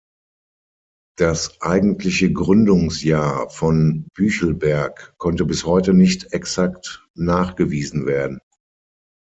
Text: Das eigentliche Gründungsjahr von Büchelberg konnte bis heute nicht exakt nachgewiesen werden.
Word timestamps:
Das 1.19 1.61
eigentliche 1.61 2.33
Gründungsjahr 2.33 3.51
von 3.51 4.07
Büchelberg 4.15 5.13
konnte 5.19 5.45
bis 5.45 5.63
heute 5.63 5.93
nicht 5.93 6.33
exakt 6.33 7.07
nachgewiesen 7.13 8.07
werden. 8.07 8.39